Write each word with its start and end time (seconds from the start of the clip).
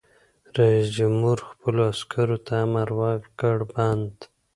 رئیس 0.57 0.87
جمهور 0.97 1.37
خپلو 1.49 1.81
عسکرو 1.93 2.37
ته 2.45 2.53
امر 2.65 2.87
وکړ؛ 2.99 3.57
بند! 3.71 4.15